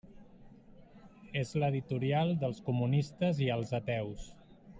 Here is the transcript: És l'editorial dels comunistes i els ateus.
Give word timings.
És 1.41 1.51
l'editorial 1.63 2.33
dels 2.45 2.63
comunistes 2.71 3.45
i 3.49 3.53
els 3.59 3.77
ateus. 3.81 4.29